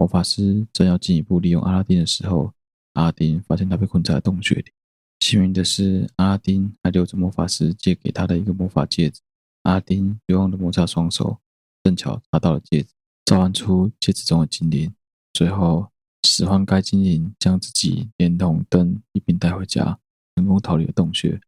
[0.00, 2.54] 魔法师正要进一步利用阿拉丁的时候，
[2.94, 4.72] 阿拉丁发现他被困在洞穴里。
[5.18, 9.20] 幸运的是，阿拉丁还留着魔法师借给他的一个魔法戒指。
[9.64, 11.36] 阿拉丁绝望的摩擦双手，
[11.84, 12.88] 正巧拿到了戒指，
[13.26, 14.90] 召唤出戒指中的精灵，
[15.34, 15.90] 最后
[16.26, 19.98] 使唤该精灵将自己连同灯一并带回家，
[20.34, 21.38] 成功逃离了洞穴。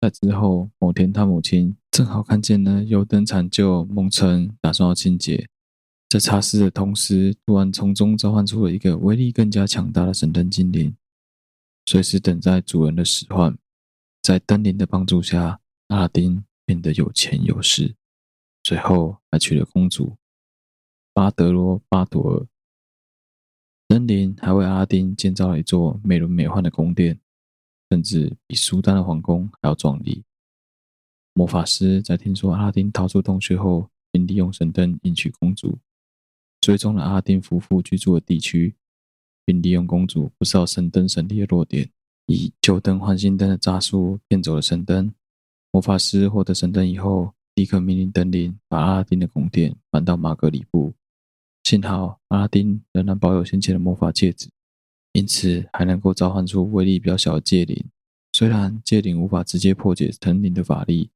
[0.00, 5.46] 在之后某天，他母亲正好看见了油灯残旧，梦称打算要清洁。
[6.10, 10.96] 在擦拭的同时，突然从中召唤出了一个威力更加强大的神灯精灵，
[11.86, 13.56] 随时等待主人的使唤。
[14.20, 17.94] 在灯灵的帮助下，阿拉丁变得有钱有势，
[18.64, 20.16] 最后还娶了公主
[21.14, 22.46] 巴德罗巴朵尔。
[23.86, 27.20] 灯灵还为阿拉丁建造了一座美轮美奂的宫殿，
[27.88, 30.24] 甚至比苏丹的皇宫还要壮丽。
[31.34, 35.78] 魔法师在听说阿拉丁逃出洞穴后，便利用神灯迎娶公主。
[36.60, 38.74] 追踪了阿拉丁夫妇居住的地区，
[39.44, 41.90] 并利用公主不知道神灯神力的弱点，
[42.26, 45.12] 以旧灯换新灯的诈术骗走了神灯。
[45.72, 50.92] 魔法师获得神灯以后，立刻命令灯灵把阿拉丁的宫殿搬到马格里布。
[51.64, 54.48] 幸好阿拉丁仍然保有先前的魔法戒指，
[55.12, 57.84] 因此还能够召唤出威力比较小的戒灵。
[58.32, 61.10] 虽然戒灵无法直接破解灯灵的法力，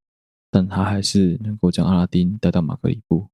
[0.49, 3.27] 但他还是能够将阿拉丁带到马格里布，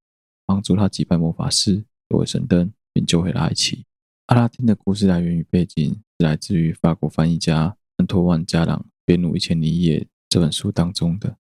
[0.45, 1.83] 帮助他击败魔法师。
[2.11, 3.85] 作为神灯，并救回了埃及。
[4.25, 11.37] 阿拉丁的故事来源与背景是来自于法国翻译家安托万·加朗编录《一千零一夜》这本书当中的。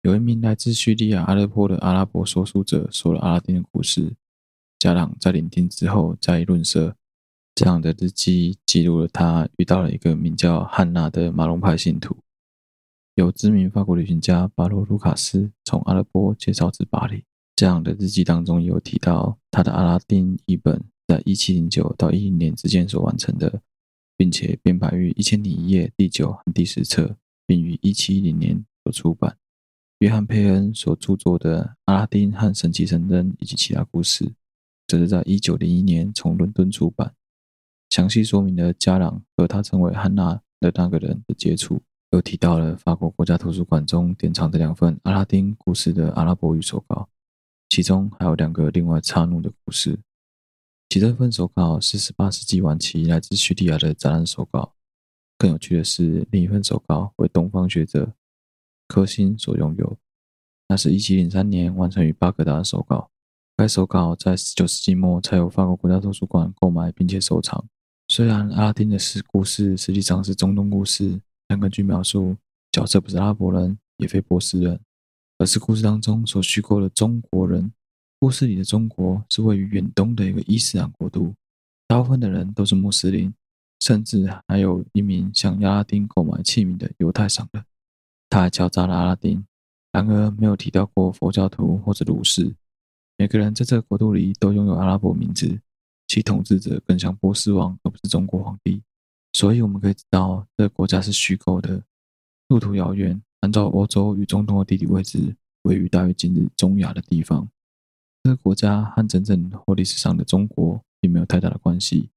[0.00, 4.14] 有一名来自叙利亚阿勒颇的阿拉伯说书者说了阿拉丁的故事，
[4.78, 6.94] 加朗在聆听之后加以论述。
[7.54, 12.16] 这样的日记记录了他遇到了一个名叫汉娜的马龙派信徒，
[13.16, 17.24] 由知名法国旅行家巴罗·卢卡斯从阿勒颇介绍至巴黎。
[17.58, 23.60] 这样的日记当中有提到，他的《阿拉丁》译本在一七零九到一零年之间所完成的，
[24.16, 27.16] 并且编排于《一千零一夜》第九和第十册，
[27.48, 29.36] 并于一七一零年所出版。
[29.98, 34.24] 约翰·佩恩所著作的《阿拉丁和神奇神灯以及其他故事》，
[34.86, 37.12] 则是在一九零一年从伦敦出版，
[37.90, 47.08] 详细说明了加朗和他称为汉娜的那个人的接触，又提到了法国国家图书馆中典藏的两份《阿拉丁故事》的阿拉伯语手稿。
[47.68, 49.98] 其中还有两个另外插入的故事。
[50.88, 54.74] 其中一份手稿是十八世纪晚期来自叙利亚的展览手稿，
[55.36, 58.14] 更有趣的是，另一份手稿为东方学者
[58.86, 59.98] 柯辛所拥有，
[60.66, 63.10] 那是一七零三年完成于巴格达的手稿。
[63.54, 67.68] 该手稿在十九世纪末才由法国国家图书馆购买并且收藏。
[68.06, 72.36] 虽然阿拉丁的故事实际上是中东故事，但根据描述，
[72.72, 74.80] 角色不是阿拉伯人，也非波斯人，
[75.38, 77.72] 而是故事当中所虚构的中国人。
[78.20, 81.32] 故事里的中国是位于远东的一个伊斯兰国度，
[81.86, 83.32] 大部分的人都是穆斯林，
[83.78, 87.64] 甚至还有一名向阿拉丁购买器皿的犹太商人。
[88.28, 89.46] 他还敲诈了阿拉丁，
[89.92, 92.52] 然而没有提到过佛教徒或者儒士。
[93.16, 95.60] 每个人在这个国度里都拥有阿拉伯名字，
[96.08, 98.82] 其统治者更像波斯王，而不是中国皇帝。
[99.32, 101.84] 所以我们可以知道，这个国家是虚构的，
[102.48, 103.22] 路途遥远。
[103.40, 107.48] 按照欧洲与中东的地理位置，位于大约今日中亚的地方。
[108.24, 112.10] 这个国家和真正或历史上的中国并没有太大的关系。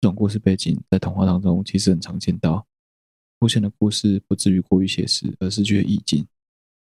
[0.00, 2.66] 这种故事背景在童话当中其实很常见到，
[3.38, 6.26] 出现的故事不至于过于写实，而是具有意境。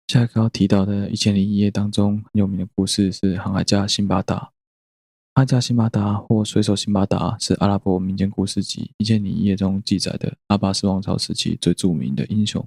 [0.08, 4.38] 下一个要提到的《一千零一夜》当中很有名的故事是航海家辛巴达。
[5.34, 12.63] 航海家辛巴达或水手辛巴达是阿拉伯民间故事集《一千零一夜》中记载的阿巴斯王朝时期最著名的英雄。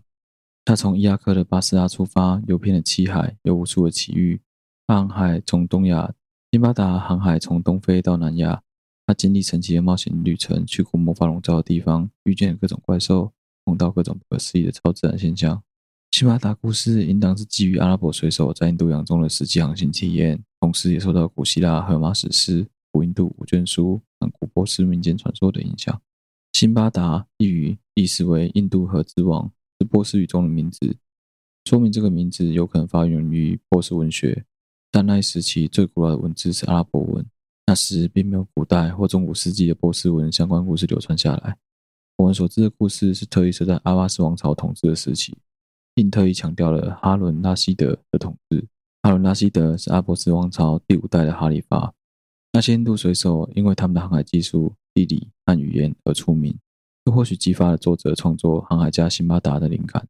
[0.65, 4.41] 他从伊拉克的巴斯拉出发，游遍了七海，有无数的奇遇。
[4.87, 6.13] 航海从东亚，
[6.53, 8.63] 辛巴达航海从东非到南亚，
[9.07, 13.33] 他经历神奇的冒险旅程，去过魔法笼罩的地方，遇见各种怪兽，
[13.65, 15.63] 碰到各种不可思议的超自然现象。
[16.11, 26.01] 辛巴达故事应当是基于阿拉伯水手在印度洋中的实际航行体验，同时也受到古希腊荷马史诗、古印度五卷书和古波斯民间传说的影响。
[26.53, 30.97] 辛巴达一语意思为印度河之王，是波斯语中的名字，
[31.65, 34.45] 说明这个名字有可能发源于波斯文学。
[34.91, 37.25] 但那一时期最古老的文字是阿拉伯文，
[37.67, 41.57] 那时并没有古代或中古世纪的波斯文相关故事流传下来。
[42.17, 45.37] 我们所知的故事是特意设在阿巴斯王朝统治的时期。
[45.93, 48.65] 并特意强调了哈伦·拉希德的统治。
[49.03, 51.93] 哈伦·拉希德是阿波斯王朝第五代的哈里发。
[52.53, 56.57] 那些印度水手因为他们的航海技术、地理和语言而出名，
[57.05, 60.07] 这或许激发了作者创作航海家辛巴达的灵感。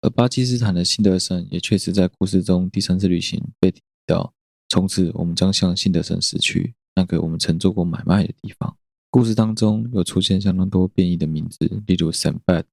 [0.00, 4.32] 而巴基斯坦的辛德森也确实在故事中第三次旅行被提到。
[4.68, 8.76] 从此，我们将向辛德森驶去，那个我们曾做过买卖的地方。
[9.08, 12.64] 故事当中有出现相当多变异的名字，例如 Sam Bad，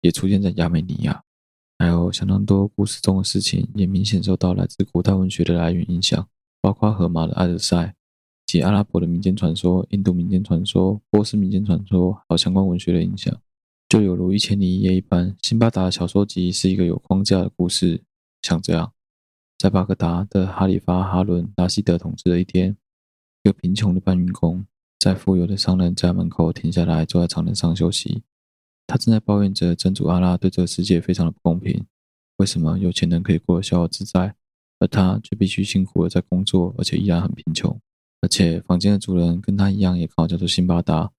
[0.00, 1.22] 也出现在亚美尼亚。
[1.78, 6.26] 还有相当多故事中的事情，也明显受到来自古代文学的来源影响，
[6.62, 7.76] 包括荷马的《艾德赛》
[8.50, 13.32] 及阿拉伯的民间传说、印度民间传说、波斯民间传说，还有相关文学的影响。
[13.88, 18.02] 就有如《一千零一夜》一般，辛巴达的小说集是一个有框架的故事，
[18.42, 18.92] 像这样：
[19.56, 22.76] 在巴格达的哈里发哈伦·拉希德统治的一天，
[23.44, 24.66] 一个贫穷的搬运工
[24.98, 28.22] 在富有的商人家门口停下来，坐在长凳上休息。
[28.88, 31.86] 他正在抱怨着真主阿拉对这个世界非常的不公平，
[32.38, 34.34] 为什么有钱人可以过得逍遥自在，
[34.80, 37.80] 而他却必须辛苦的在工作，而且依然很贫穷。
[38.20, 41.12] 而且房间的主人跟他一样，也刚好叫做辛巴达。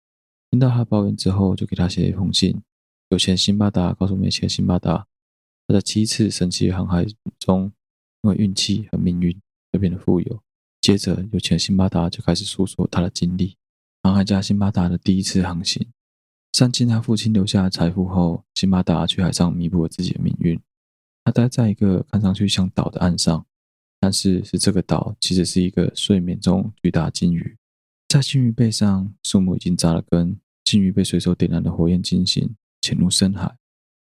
[0.51, 2.61] 听到他抱怨之后，就给他写了一封信。
[3.09, 5.07] 有钱辛巴达告诉没钱辛巴达，
[5.67, 7.07] 他在七次神奇航海
[7.39, 7.73] 中，
[8.23, 9.41] 因为运气和命运
[9.73, 10.43] 而变得富有。
[10.81, 13.57] 接着，有钱辛巴达就开始诉说他的经历，
[14.03, 15.87] 航海家辛巴达的第一次航行。
[16.53, 20.61] 散尽他父亲留下的财富后，辛巴达去海上弥补了自己的命运。
[21.25, 23.47] 他待在一个看上去像岛的岸上，
[24.01, 27.57] 但是是这个岛其实是一个睡眠中巨大鲸鱼。
[28.09, 30.37] 在鲸鱼背上，树木已经扎了根。
[30.65, 32.49] 鲸鱼被水手点燃的火焰惊醒，
[32.81, 33.57] 潜入深海。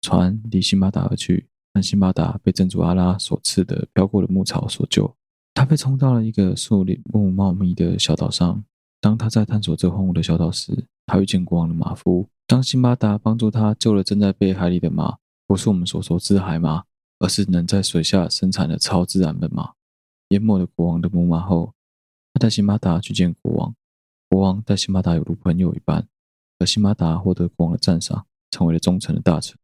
[0.01, 5.15] 船离辛巴达而去，但辛巴达被真主阿拉所赐的飘过的牧草所救。
[5.53, 8.63] 他被冲到了一个树林木茂密的小岛上。
[8.99, 12.27] 当他在探索这荒芜的小岛时，他遇见国王的马夫。
[12.47, 16.83] 当辛巴达帮助他救了正在被海里的马，不是我们所熟知的海马，
[17.19, 19.73] 而是能在水下生产的超自然的马。
[20.33, 21.75] 淹没了国王的母马后，
[22.33, 23.75] 他带辛巴达去见国王。
[24.27, 26.07] 国王待辛巴达犹如朋友一般，
[26.57, 29.55] 而辛巴达获得国王的赞赏，成为了忠诚的大臣。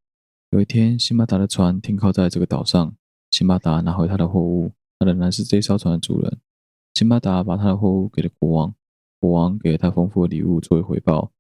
[0.52, 2.96] 有一天，辛巴达的船停靠在这个岛上，
[3.32, 6.38] 辛巴达拿回他的货物，他仍然是这艘船的主人。
[6.94, 8.76] 辛巴达把他的货物给了国王，
[9.20, 11.32] 国王给了他丰富的礼物作为回报。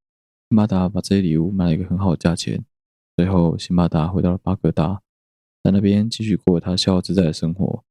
[0.50, 2.66] 辛巴达把这些礼物卖了一个很好的价钱。
[3.16, 5.04] 最后，辛巴达回到了巴格达，
[5.62, 7.84] 在那边继续过他逍遥自在的生活。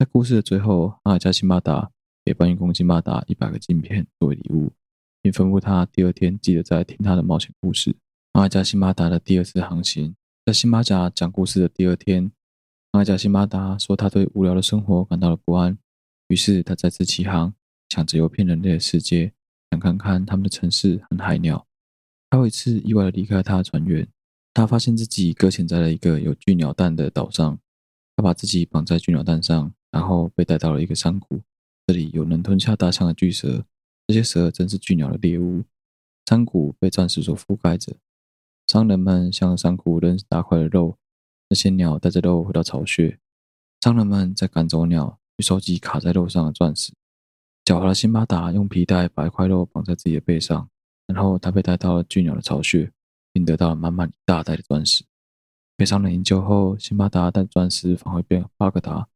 [0.00, 1.90] 在故事的最后，航海家辛巴达
[2.24, 4.72] 给搬运工辛巴达一百个镜片作为礼物，
[5.20, 7.94] 并吩咐他第二天记得再听他的冒险故事。
[8.32, 12.32] 航海家辛巴达的第二次航行，在辛巴达讲故事的第二天，
[12.92, 15.76] 航海家辛巴达说他对无聊的生活感到了不安，
[16.28, 17.52] 于是他再次起航，
[17.90, 19.34] 想着游遍人类的世界，
[19.70, 21.66] 想看看他们的城市和海鸟。
[22.30, 24.08] 他有一次意外地离开他的船员，
[24.54, 27.58] 他发现自己搁浅在了一个有巨鸟蛋的岛上，
[28.16, 31.40] 他把自己绑在巨鸟蛋上，然后被带到了一个山谷，
[31.86, 33.64] 这里有能吞下大象的巨蛇，
[34.06, 35.64] 这些蛇正是巨鸟的猎物。
[36.26, 37.96] 山谷被钻石所覆盖着，
[38.68, 40.96] 商人们向山谷扔大块的肉，
[41.48, 43.18] 那些鸟带着肉回到巢穴，
[43.80, 46.92] 商人们在赶走鸟，去收集卡在肉上的钻石。
[47.64, 50.68] 狡猾的辛巴达用皮带把一块肉绑在自己的背上，
[51.06, 52.92] 然后他被带到了巨鸟的巢穴，
[53.32, 55.04] 并得到了满满一大袋的钻石。
[55.76, 58.22] 被商人营救后，辛巴达带钻石返回
[58.56, 59.08] 巴格达，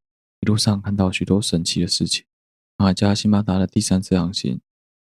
[0.44, 2.26] 一路上看到许多神奇的事情。
[2.76, 4.60] 马加辛巴达的第三次航行。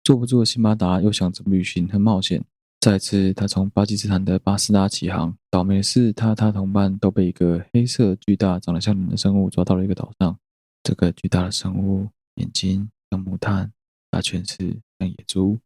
[0.04, 2.44] 坐不住的辛巴达又想着旅行和冒险。
[2.82, 5.38] 再次，他从巴基斯坦的巴斯拉起航。
[5.50, 10.38] 倒霉的是，他和他同伴都被一个黑色、巨大、长得像人的生物抓到了一个岛上。
[10.84, 13.72] 这个巨大的生物眼睛像木炭，
[14.10, 15.60] 大犬齿像野猪，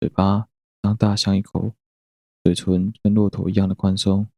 [0.00, 0.48] 嘴巴
[0.82, 1.72] 张大像一口，
[2.44, 4.28] 嘴唇跟骆驼一样的宽松，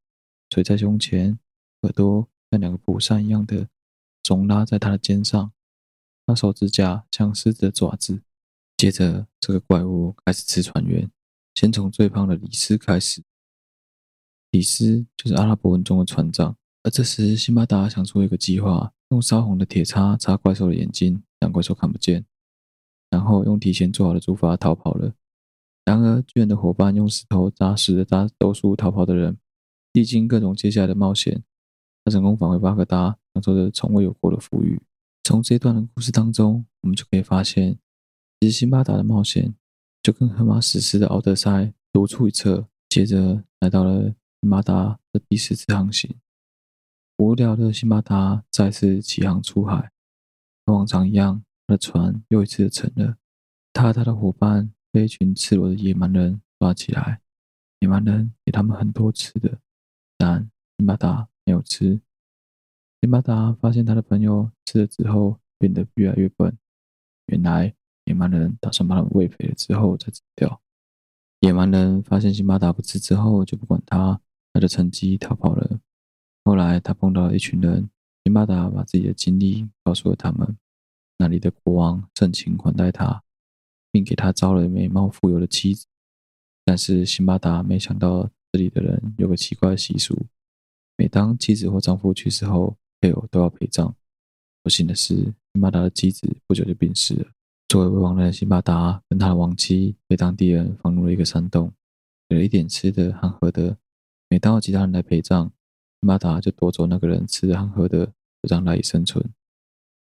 [0.48, 1.37] 垂在胸前，
[1.80, 3.66] 耳朵像两个蒲扇一样的
[4.22, 5.52] 总拉在他的肩上。
[6.26, 8.22] 他手指甲像狮子的爪子。
[8.76, 11.11] 接着，这个怪物开始吃船员，
[11.54, 13.22] 先从最胖的李斯开始。
[14.50, 16.56] 李斯就是阿拉伯文中的船长。
[16.83, 22.24] 而这时，辛巴达想出一个计划：用烧红的铁叉插怪兽的眼睛，让怪兽看不见，
[23.11, 25.12] 然后用提前做好的竹筏逃跑了。
[25.85, 29.37] 然而，巨人的伙伴用石头砸死了大多数逃跑的人。
[29.92, 31.44] 历经各种接下来的冒险，
[32.02, 34.80] 他成功返回巴格达，享受着从未有过的富裕。
[35.22, 37.78] 从这一段的故事当中，我们就可以发现。
[38.40, 39.54] 其实辛巴达的冒险
[40.02, 42.66] 就跟荷马史诗的奥德赛如出一辙。
[42.88, 46.12] 接着来到了辛巴达的第四次航行，
[47.18, 49.92] 无聊的辛巴达再次起航出海，
[50.66, 53.16] 和往常一样，他的船又一次的沉了。
[53.72, 57.20] 他和他的伙伴被一群赤裸的野蛮人抓起来，
[57.78, 59.60] 野蛮人给他们很多吃的，
[60.18, 62.00] 但辛巴达没有吃。
[63.00, 66.56] 辛巴达发现他的朋友吃了之后变得越来越笨，
[67.26, 67.74] 原来。
[68.04, 70.60] 野蛮人打算把他们喂肥了之后再吃掉。
[71.40, 74.20] 野蛮人发现辛巴达不吃之后就不管他，
[74.52, 75.78] 他就趁机逃跑了。
[76.42, 77.88] 后来他碰到了一群人，
[78.24, 80.56] 辛巴达把自己的经历告诉了他们。
[81.18, 83.22] 那里的国王盛情款待他，
[83.92, 85.86] 并给他招了美貌富有的妻子。
[86.64, 90.26] 但是辛巴达没想到这里的人有个奇怪的习俗：
[90.96, 93.94] 每当妻子或丈夫去世后，配偶都要陪葬。
[94.62, 97.26] 不幸的是，辛巴达的妻子不久就病逝了。
[97.68, 101.72] 作为未亡人的辛巴达跟他的亡妻被当地人放入了一个山洞，
[102.28, 103.76] 给了一点吃的和喝的。
[104.28, 105.44] 每当有其他人来陪葬，
[106.00, 109.24] 辛巴达就夺走那个人吃的和喝的，就让赖以生存。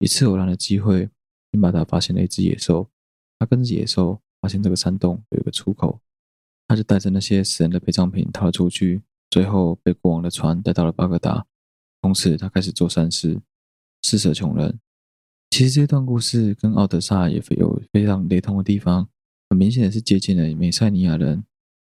[0.00, 1.08] 一次偶然的机会，
[1.52, 2.90] 辛巴达发现了一只野兽，
[3.38, 6.00] 他跟着野兽发现这个山洞有一个出口，
[6.66, 11.46] 他就带着那些死人的陪葬品逃了出去，最后被国王的船带到了巴格达。
[12.02, 13.40] 从此，他开始做善事，
[14.02, 14.78] 施舍穷人。
[15.50, 19.08] 其实这段故事跟奥德萨也有非常雷同的地方，
[19.48, 21.44] 很明显的是接近了美塞尼亚人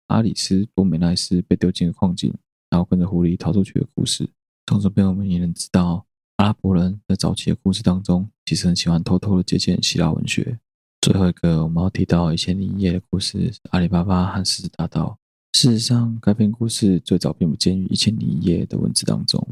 [0.08, 2.34] 阿里斯多美奈斯被丢进了矿井，
[2.70, 4.30] 然后跟着狐狸逃出去的故事。
[4.68, 10.60] 从这边我们也能知道，阿拉伯人在早期的故事当中，其实很喜欢偷偷的借鉴希腊文学。
[11.02, 15.18] 最后一个我们要提到一千零一夜的故事阿里巴巴和狮子大盗。
[15.54, 19.46] 事实上，该篇故事最早并不见于一千零一夜的文字当中，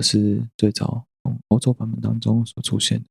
[0.00, 3.04] 而是最早从欧洲版本当中所出现的。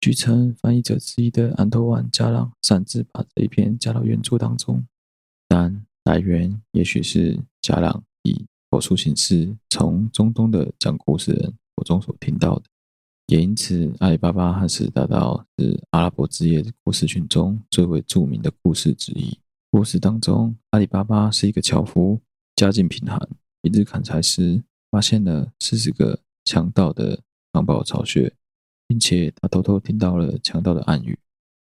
[0.00, 4.86] 据称，翻译者之一的安托万·加朗擅自把这一篇加到原著当中，
[5.48, 12.62] 但来源也许是加朗以口述形式从中东的讲故事人口中所听到的。
[13.26, 19.36] 也因此，阿里巴巴和狮子大盗是阿拉伯之夜故事群中最为著名的故事之一。
[19.72, 22.20] 故事当中，阿里巴巴是一个樵夫，
[22.54, 23.18] 家境贫寒。
[23.62, 27.22] 一日砍柴时，发现了四十个强盗的
[27.52, 28.34] 藏宝巢穴。
[28.90, 31.18] 并且他偷偷听到了强盗的暗语，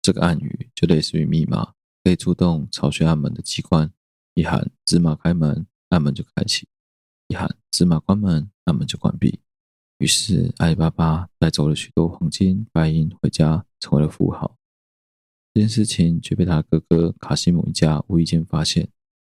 [0.01, 1.73] 这个暗语就类似于密码，
[2.05, 3.91] 可以触动巢穴暗门的机关。
[4.33, 6.65] 一喊“芝麻开门”，暗门就开启；
[7.27, 9.41] 一喊“芝麻关门”，暗门就关闭。
[9.97, 14.57] 于是阿里巴巴带走了许多黄金白银回家，成为了富豪。
[15.53, 18.87] 这件事情却被他哥哥卡西姆一家无意间发现。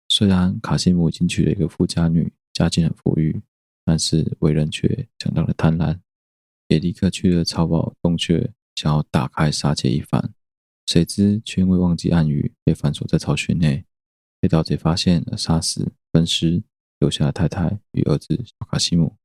[0.09, 3.39] 虽然卡西姆已经娶了一个富家女，家境很富裕，
[3.87, 5.97] 但是为人却相当的贪婪。
[6.67, 10.33] 也立刻去了藏宝洞穴，想要打开杀劫一番。
[10.85, 13.85] 谁知却因为忘记暗语，被反锁在巢穴内，
[14.41, 16.61] 被盗贼发现而杀死分尸，
[16.99, 19.15] 留下了太太与儿子小卡西姆。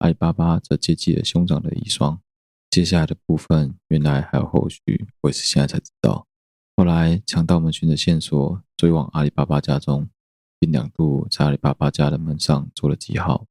[0.00, 2.18] 阿里巴巴则接济了兄长的遗孀。
[2.68, 6.26] 接下来的部分原来还有后续，我也是现在才知道。
[6.76, 10.10] 后来强盗们循着线索追往阿里巴巴家中，
[10.58, 13.46] 并两度在阿里巴巴家的门上做了记号，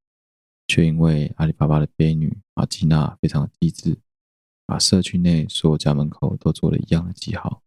[0.68, 3.98] 却因为阿里巴巴的婢女玛吉娜非常的机智，
[4.66, 7.62] 把社区内所有家门口都做了一样的记号，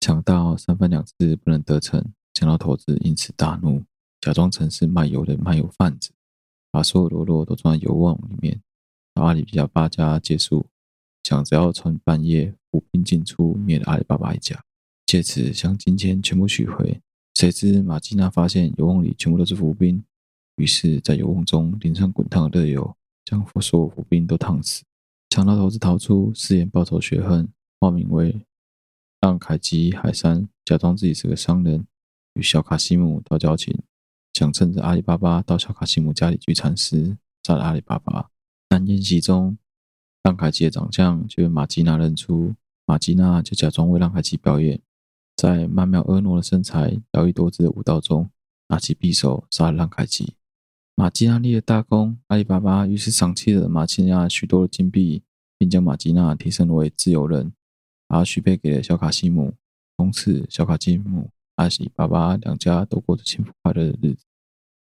[0.00, 3.84] 抢到三番两次不能得逞，强盗头子因此大怒，
[4.20, 6.10] 假装成是卖油的卖油贩子，
[6.70, 8.60] 把所有喽啰都装在油瓮里面，
[9.14, 10.66] 到阿里巴巴家借宿，
[11.24, 14.62] 想着要趁半夜伏兵进出灭了阿里巴巴一家，
[15.06, 17.00] 借此将金钱全部取回。
[17.34, 20.04] 谁知玛吉娜发现油瓮里全部都是伏兵，
[20.56, 24.84] 于是，在油瓮中淋上滚烫的热油，将所有伏兵都烫死。
[25.30, 27.48] 强盗头子逃出，誓言报仇雪恨，
[27.80, 28.44] 化名为
[29.20, 31.86] 浪凯吉海山，假装自己是个商人，
[32.34, 33.82] 与小卡西姆套交情，
[34.34, 38.28] 想趁着阿里巴巴到小卡西姆家里聚餐时杀了阿里巴巴。
[38.68, 39.56] 但宴席中，
[40.22, 44.80] 浪凯吉的长相就被玛吉娜认出，玛吉娜就假装为浪凯吉表演。
[45.34, 48.30] 在曼妙婀娜的身材、摇曳多姿的舞蹈中，
[48.68, 50.34] 拿起匕首杀了浪凯吉。
[50.94, 55.22] 玛吉娜立了大功，阿里巴巴于是赏赐了玛吉娜许多的金币，
[55.58, 57.52] 并将玛吉娜提升为自由人，
[58.06, 59.54] 把许配给了小卡西姆。
[59.96, 64.24] 从此，小卡西姆、阿里巴巴两家都过着幸福快乐的日子。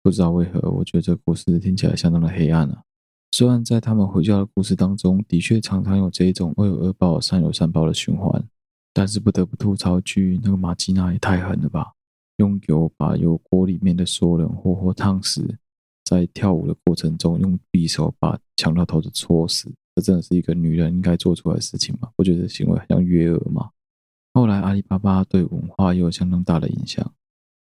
[0.01, 2.83] 不知道为何，我觉得这个故事听起来相当的黑暗啊！
[3.31, 8.43] 虽然在他们回教的故事当中，的确常常有这一种恶有恶报、善有善报的循环。
[8.91, 11.93] 但是不得不吐槽句，那个玛吉娜也太狠了吧！
[12.37, 15.57] 用油把油锅里面的所有人活活烫死，
[16.09, 22.09] 在跳舞的过程中用匕首把强盗头子戳死，这真的是一个女人应该做出来的事情吗？
[22.15, 23.69] 不觉得行为很像约尔吗？
[24.33, 27.13] 后来阿里巴巴对文化又有相当大的影响。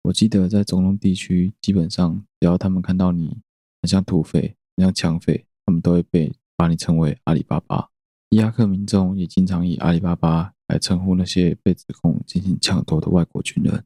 [0.03, 3.39] 我记得在中东地区，基本上只要他们看到你
[3.81, 7.89] 很像土匪、很像抢匪，他们都会被把你称为阿里巴巴。
[8.29, 10.53] 伊拉克民众也经常以阿里巴巴。
[10.69, 13.85] 来称呼那些被指控进行抢夺的外国军人。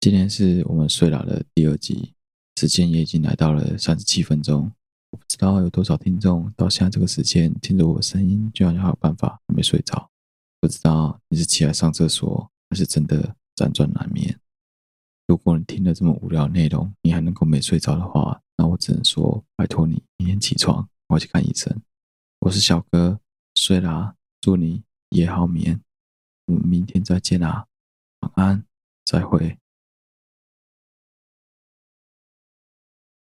[0.00, 2.13] 今天是我们睡了的第二集，
[2.56, 4.72] 时间也已经来到了三十七分钟。
[5.10, 10.10] 我不知道有多少听众到现在这个时间听着我的声音，居然还有办法还没睡着。
[10.60, 14.38] 不知道你是起来上厕所，还是真的辗转难眠。
[15.26, 21.80] 如果你听了这么无聊的内容，你还能够没睡着的话，那我只能说拜托你明天起床，我要去看医生。
[22.40, 23.20] 我是小哥，
[23.54, 25.80] 睡啦，祝你夜好眠。
[26.46, 27.66] 我们明天再见啦，
[28.20, 28.64] 晚安，
[29.04, 29.58] 再会。